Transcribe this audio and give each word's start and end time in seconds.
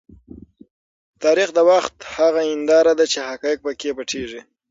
تاریخ 1.23 1.49
د 1.53 1.59
وخت 1.71 1.95
هغه 2.15 2.41
هنداره 2.51 2.93
ده 2.99 3.05
چې 3.11 3.19
حقایق 3.29 3.59
په 3.65 3.71
کې 3.79 3.89
نه 3.91 3.95
پټیږي. 3.97 4.41